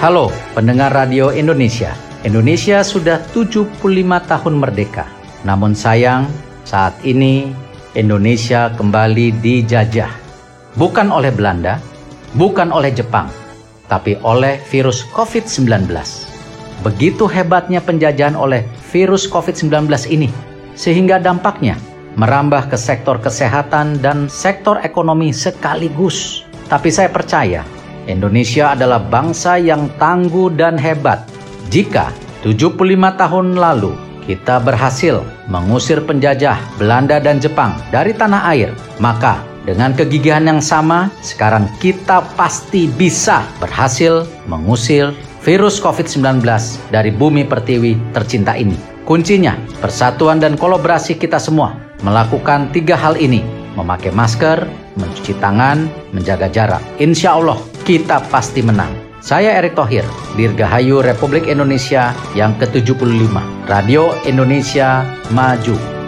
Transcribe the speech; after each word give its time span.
Halo 0.00 0.32
pendengar 0.56 0.96
radio 0.96 1.28
Indonesia. 1.28 1.92
Indonesia 2.24 2.80
sudah 2.80 3.20
75 3.36 3.84
tahun 4.24 4.54
merdeka. 4.56 5.04
Namun 5.44 5.76
sayang, 5.76 6.24
saat 6.64 6.96
ini 7.04 7.52
Indonesia 7.92 8.72
kembali 8.80 9.44
dijajah. 9.44 10.08
Bukan 10.80 11.12
oleh 11.12 11.28
Belanda, 11.28 11.84
bukan 12.32 12.72
oleh 12.72 12.96
Jepang, 12.96 13.28
tapi 13.92 14.16
oleh 14.24 14.56
virus 14.72 15.04
COVID-19. 15.12 15.92
Begitu 16.80 17.28
hebatnya 17.28 17.84
penjajahan 17.84 18.40
oleh 18.40 18.64
virus 18.96 19.28
COVID-19 19.28 19.84
ini, 20.08 20.32
sehingga 20.80 21.20
dampaknya 21.20 21.76
merambah 22.16 22.72
ke 22.72 22.76
sektor 22.80 23.20
kesehatan 23.20 24.00
dan 24.00 24.32
sektor 24.32 24.80
ekonomi 24.80 25.28
sekaligus. 25.28 26.48
Tapi 26.72 26.88
saya 26.88 27.12
percaya 27.12 27.68
Indonesia 28.10 28.74
adalah 28.74 28.98
bangsa 28.98 29.56
yang 29.56 29.86
tangguh 29.96 30.50
dan 30.58 30.74
hebat. 30.74 31.22
Jika 31.70 32.10
75 32.42 32.74
tahun 33.14 33.46
lalu 33.54 33.94
kita 34.26 34.58
berhasil 34.60 35.22
mengusir 35.46 36.02
penjajah 36.02 36.58
Belanda 36.76 37.22
dan 37.22 37.38
Jepang 37.38 37.78
dari 37.94 38.10
tanah 38.10 38.50
air, 38.50 38.74
maka 38.98 39.40
dengan 39.68 39.92
kegigihan 39.92 40.42
yang 40.48 40.58
sama, 40.64 41.12
sekarang 41.20 41.68
kita 41.78 42.24
pasti 42.34 42.88
bisa 42.88 43.44
berhasil 43.60 44.24
mengusir 44.48 45.12
virus 45.44 45.78
COVID-19 45.78 46.42
dari 46.88 47.12
bumi 47.12 47.44
pertiwi 47.44 47.96
tercinta 48.16 48.56
ini. 48.56 48.76
Kuncinya, 49.04 49.58
persatuan 49.82 50.40
dan 50.40 50.56
kolaborasi 50.56 51.18
kita 51.18 51.36
semua 51.36 51.76
melakukan 52.00 52.72
tiga 52.72 52.96
hal 52.96 53.20
ini. 53.20 53.44
Memakai 53.76 54.10
masker, 54.10 54.66
mencuci 54.98 55.38
tangan, 55.38 55.86
menjaga 56.10 56.50
jarak. 56.50 56.82
Insya 56.98 57.38
Allah, 57.38 57.58
kita 57.84 58.20
pasti 58.28 58.60
menang. 58.60 58.92
Saya 59.20 59.60
Erick 59.60 59.76
Thohir, 59.76 60.04
Dirgahayu 60.32 61.04
Republik 61.04 61.44
Indonesia 61.44 62.16
yang 62.32 62.56
ke-75. 62.56 63.36
Radio 63.68 64.16
Indonesia 64.24 65.04
Maju. 65.28 65.99